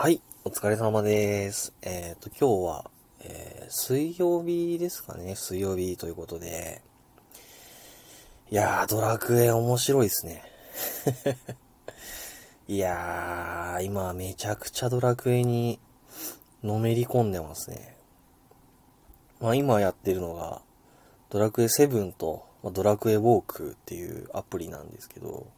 [0.00, 1.74] はい、お疲れ様です。
[1.82, 6.82] えっ、ー、と、今日は、えー、水曜日ですかね、水曜日ということで。
[8.48, 10.44] いやー、ドラクエ面白いですね。
[12.68, 15.80] いやー、今めちゃくちゃドラクエに
[16.62, 17.96] のめり込んでますね。
[19.40, 20.62] まあ今やってるのが、
[21.28, 25.48] ドラクエ7と、まあ、ドラクエウォークっていうアプリなんですけど、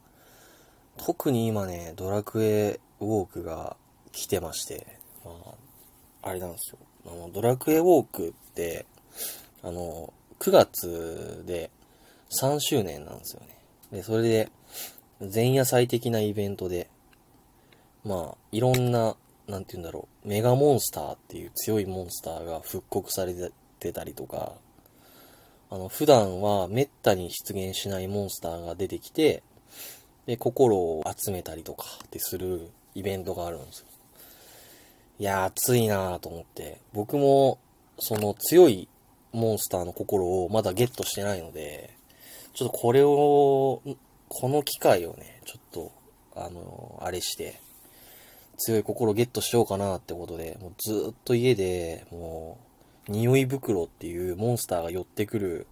[0.97, 3.77] 特に今ね、ドラクエウォークが
[4.13, 4.87] 来てまして、
[5.25, 5.33] ま
[6.23, 6.79] あ、あれなんですよ。
[7.07, 8.87] あの、ドラクエウォークって、
[9.63, 11.71] あの、9月で
[12.41, 13.59] 3周年なんですよね。
[13.93, 14.51] で、それで、
[15.33, 16.89] 前夜祭的なイベントで、
[18.05, 19.17] まあ、いろんな、
[19.47, 23.35] なんて言うんだろう、メガモンスターっていう強いモンスターが復刻され
[23.79, 24.53] てたりとか、
[25.69, 29.43] あの、普段は滅多に出現しないモンスターが出てきて、
[30.27, 33.87] で、心を集めたりとかってするイベントがあるんですよ。
[35.21, 36.81] いやー、熱いなーと思って。
[36.95, 37.59] 僕も、
[37.99, 38.89] その強い
[39.35, 41.95] モンスターの心をまだゲットしてないので、
[42.55, 43.83] ちょっとこれを、
[44.29, 45.93] この機会をね、ちょっと、
[46.35, 47.61] あの、あれして、
[48.57, 52.57] 強い心をゲットしようかなってことで、もうずっと家で、も
[53.07, 55.67] う、匂い袋っていうモンスターが寄ってくる、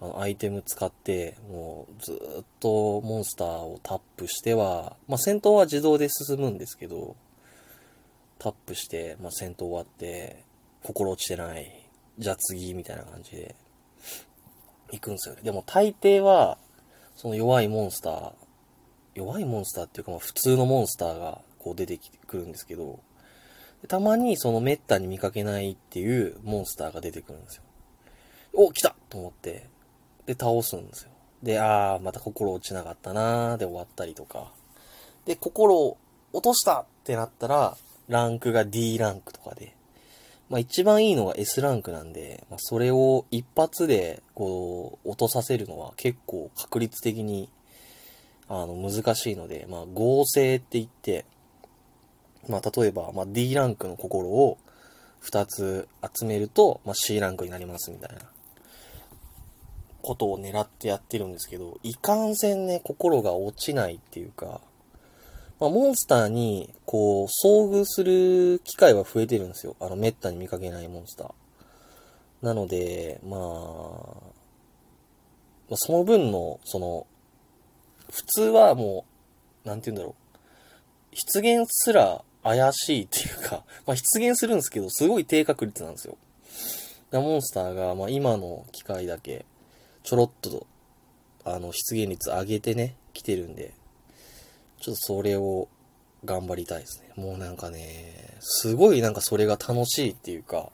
[0.00, 7.14] あの、アイテム使って、もう、ずっとモンスターをタップしては、まあ、戦闘は自動で進むんですけど、
[8.40, 10.44] タップして、まあ、戦闘終わって、
[10.82, 11.86] 心落ちてない。
[12.18, 13.54] じゃあ次、みたいな感じで、
[14.90, 15.42] 行くんですよね。
[15.42, 16.58] でも大抵は、
[17.14, 18.32] その弱いモンスター、
[19.14, 23.00] 弱いモンスターっていうか、まあ、普通のモンスターがこう出てくるんですけど、
[23.88, 27.62] たまにその滅多に見かけないっていうモンスターが出てくるんですよ。
[28.54, 29.68] お、来たと思って、
[30.26, 31.10] で、倒すんですよ。
[31.42, 34.52] で、あー、また心落ちなかったなーで終わったりとか。
[35.26, 35.98] で、心を
[36.32, 37.76] 落としたってなったら、
[38.10, 39.74] ランクが D ランクとかで、
[40.50, 47.48] まあ一番いいのが S ランクなんで、まあそれを一発でこう落とさせるのは結構確率的に
[48.48, 51.24] あの難しいので、まあ合成って言って、
[52.48, 54.58] まあ例えば、まあ D ランクの心を
[55.22, 55.88] 2つ
[56.18, 58.22] 集めると、まあ C ランクになりますみたいな。
[60.02, 64.60] ことを狙ってやってるんですけど、いかんせんね、心が落ちないっていうか、
[65.60, 69.76] まあ、モンスターに、こう、遭遇する機会は増えてるんですよ。
[69.78, 71.32] あの、滅多に見かけないモンスター。
[72.42, 73.40] なので、まあ、
[75.68, 77.06] まあ、その分の、その、
[78.10, 79.04] 普通はも
[79.64, 81.14] う、なんて言うんだろう。
[81.14, 86.16] 出現すら怪しいっていうか、 まあ、出現するんですけど、すごい低確率なんですよ。
[87.12, 89.44] モンスターが、まあ、今の機械だけ、
[90.04, 90.66] ちょろっと、
[91.44, 93.74] あの、出現率上げてね、来てるんで、
[94.80, 95.68] ちょっとそれを
[96.24, 97.12] 頑張りたいですね。
[97.22, 100.70] もうなんかね、すごいなんかそれが楽しいっていうか、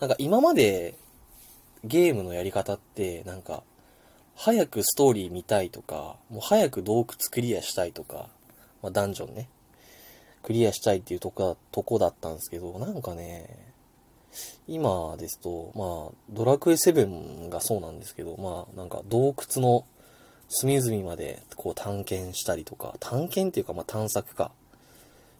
[0.00, 0.96] なんか今まで
[1.84, 3.62] ゲームのやり方ってなんか、
[4.34, 8.28] 早くストーリー見たいとか、もう早く洞窟クリアしたいとか、
[8.82, 9.48] まあダンジョンね、
[10.42, 13.72] クリアしたいっていうとこ、とこだったんですけど、なんかね、
[14.66, 19.84] 今ですと、まあ、ドラクエ7がそうなんですけど、まあ、なんか洞窟の
[20.54, 24.52] 隅々までこう探検したりとか、探検っていうかまあ探索か。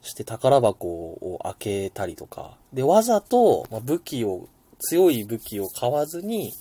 [0.03, 2.57] して宝箱を開けたりとか。
[2.73, 4.49] で、わざと、ま武器を、
[4.81, 6.53] 強い武器を買わずに、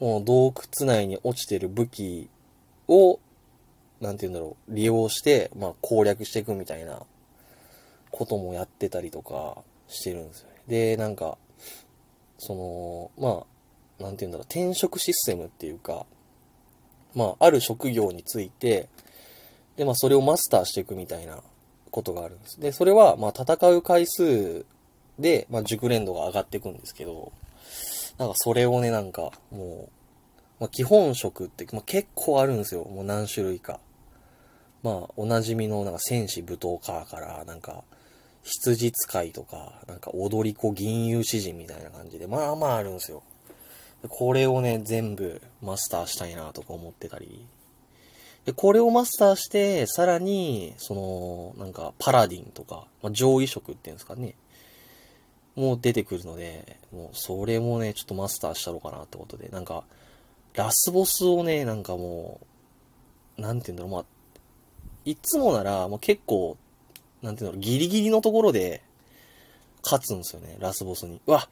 [0.00, 2.28] もう洞窟内に落ちてる武器
[2.88, 3.20] を、
[4.00, 7.02] なんて言うんだろう、利用して、まあ攻略していくみたいな
[8.10, 10.56] こともやってたりとかしてるんですよね。
[10.66, 11.38] で、なんか、
[12.38, 13.44] その、ま
[14.00, 16.04] あ、なんて言うんだろう、転職システムっていうか、
[17.16, 18.88] まあ、ある職業について、
[19.76, 21.40] で、まあ、それをマスターしていくみたいな
[21.90, 22.60] ことがあるんです。
[22.60, 24.64] で、それは、まあ、戦う回数
[25.18, 27.32] で、まあ、熟練度が上がっていくんですけど、
[28.18, 32.84] なんかそれをね、なんか、もう、まあ、基本職って、まあ、結構あるんですよ。
[32.84, 33.80] もう何種類か。
[34.82, 37.82] まあ、おなじみの、なんか戦士舞踏家から、なんか、
[38.42, 43.22] 羊使いとか、なんか踊り子銀融詩人みたいな感じで、まあまああるんですよ。
[44.08, 47.44] これをね、全部マスターしたいなとか思ってたり。
[48.44, 54.34] で、これをマスターして、さらに、その、なんか、パラディンとか、まあ、上位色っていうんですかね。
[55.56, 59.84] もう出てくるので、もうそれもね、ちょっとマスターしたろうかなってことで、なんか、
[60.54, 62.40] ラスボスをね、なんかも
[63.38, 64.04] う、なんて言うんだろう、まあ、
[65.04, 66.56] いつもなら、もう結構、
[67.22, 68.82] なんて言うんだろう、ギリギリのところで、
[69.82, 71.20] 勝つんですよね、ラスボスに。
[71.26, 71.48] うわ、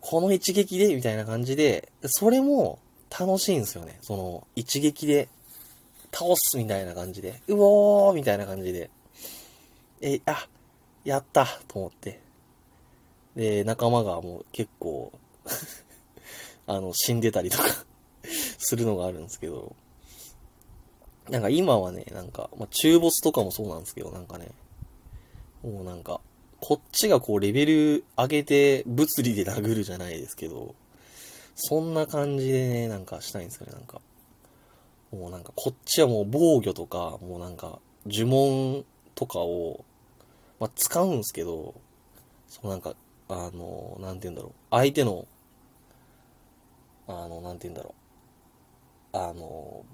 [0.00, 2.78] この一撃で、みたいな感じで、それも
[3.10, 3.98] 楽しいんですよね。
[4.02, 5.28] その、一撃で
[6.12, 8.90] 倒すみたいな感じで、うおーみたいな感じで。
[10.00, 10.48] え、あ、
[11.04, 12.20] やったと思って。
[13.34, 15.12] で、仲間がもう結構
[16.66, 17.64] あの、死んでたりとか
[18.58, 19.74] するのがあるんですけど、
[21.30, 24.48] なんか今はね、なんか、まあ、中ボスとかもそうなんですけど、なんかね、
[25.62, 26.20] もうなんか、
[26.60, 30.74] こっちがこうレベル上げて物理で殴るじゃないですけど、
[31.54, 34.00] そんな感じでね、なんかしたいんですよね、なんか。
[35.10, 38.84] もうなんかこっちはもう防御とか、もうなんか呪文
[39.14, 39.84] とかを、
[40.60, 41.74] まあ、使うんですけど、
[42.48, 42.94] そうなんか、
[43.28, 44.52] あの、なんて言うんだろう。
[44.70, 45.26] 相手の、
[47.06, 47.94] あの、なんて言うんだろ
[49.12, 49.16] う。
[49.16, 49.84] あの、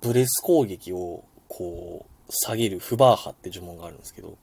[0.00, 4.36] ブレス攻撃を、こう、下げるフバーハって呪文があるんですけど、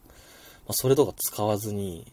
[0.66, 2.06] まあ、それとか使わずに、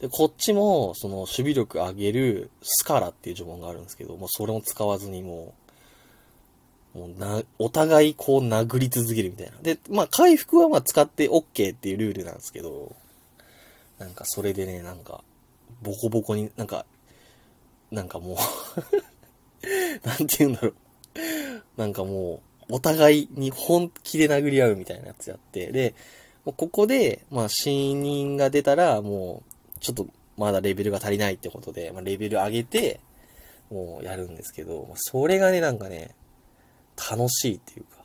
[0.00, 5.54] で、こっちも、その、守備力上げるスカラっていう呪文があるんですけど、もうそれも使わずにも
[6.94, 9.58] う、もうな、お互いこう殴り続けるみたいな。
[9.60, 12.94] で、まあ回復はまあ使って OK っていうルールなんですけど、
[13.98, 15.22] なんかそれでね、なんか、
[15.82, 16.86] ボコボコに、なんか、
[17.90, 18.36] なんかもう
[20.06, 20.74] なんて言うんだろう。
[21.76, 25.94] なんかもう、お互いに本気で殴り合うみたいなやつやって、で、
[26.52, 29.42] ここで、まあ、死人が出たら、も
[29.76, 30.06] う、ちょっと、
[30.36, 33.00] まだレベルが足りないってことで、まあ、レベル上げて、
[33.70, 36.14] もうやるんですけど、それがね、なんかね、
[37.10, 37.98] 楽しいっていうか、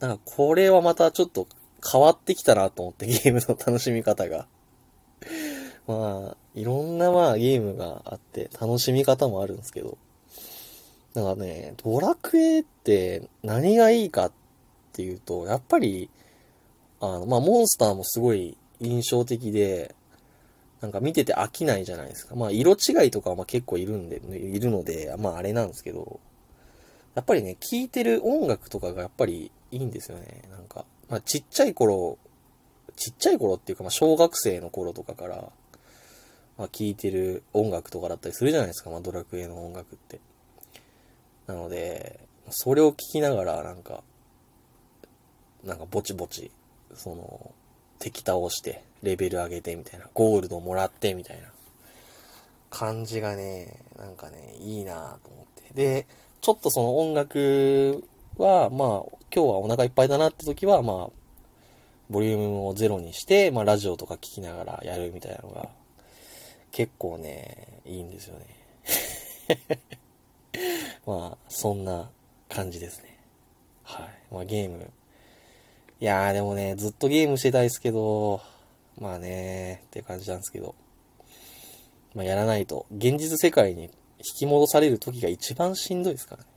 [0.00, 1.46] なんかこれはまたちょっと
[1.90, 4.46] 変わってきたなと思って、ゲームの楽しみ方が。
[5.86, 9.98] まあ、いろんなまあゲームがあって楽しみ方もあるんですけど、
[11.14, 14.32] なんかね、ドラクエって何がいいかっ
[14.92, 16.10] ていうと、やっぱり、
[17.04, 19.94] あの、まあモンスターもすごい印象的で、
[20.80, 22.34] なんか見てて飽きないじゃないですか。
[22.34, 26.20] まあ色違いとかはま結構いるんで、いるので、まああれなんですけど、
[27.14, 30.42] やっぱりね、聴いてる音楽とかがやっぱりいいんですよね。
[30.50, 32.18] なんか、まあちっちゃい頃、
[32.96, 35.52] ちっちゃい頃っていうかまあ小学生の頃とかから、
[36.56, 40.20] まあ、聴いてる音楽とかだったりするじゃないですか、まあ、ドラクエの音楽って。
[41.46, 42.20] なので、
[42.50, 44.02] それを聴きながら、なんか、
[45.64, 46.50] なんかぼちぼち、
[46.96, 47.52] その、
[47.98, 51.48] 敵倒して、レベル上げてみたいな、ゴールドもらってみたいな
[52.70, 55.72] 感じがね、なんかね、いいなと思って。
[55.74, 56.06] で、
[56.40, 58.04] ちょっとその音楽
[58.36, 58.88] は、まあ、
[59.34, 61.10] 今日はお腹いっぱいだなって時は、まあ、
[62.10, 65.68] ボリュームをゼロにして、まあ、ラジオとか聞きながらやるみたいなのが、
[66.70, 68.46] 結構ね、いいんですよね。
[71.06, 72.10] まあ、そんな
[72.48, 73.18] 感じですね。
[73.84, 74.08] はい。
[74.30, 74.90] まあ、ゲーム。
[76.04, 78.42] いやーでもね、ずっとゲームしてたいですけど、
[79.00, 80.74] まあねーって感じなんですけど。
[82.14, 83.90] まあ、やらないと、現実世界に引
[84.40, 86.48] き戻される時が一番しんどいですからね。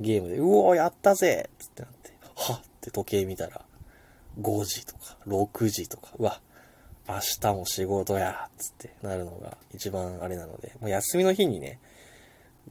[0.00, 3.60] ゲームで、うおーやったぜつってなって、はっって時計見たら、
[4.40, 6.40] 5時とか、6時とか、うわ、
[7.08, 11.78] 明日も仕事や、つってなるのが一番あれなので、もう休みの日にね、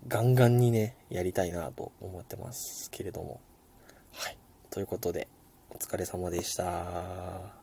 [0.09, 3.39] ガンガンにね、やりたいなと思ってますけれども。
[4.11, 4.37] はい。
[4.69, 5.29] ということで、
[5.73, 7.62] お疲れ様でした。